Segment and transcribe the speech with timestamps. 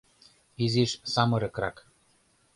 [0.65, 1.77] Изиш самырыкрак...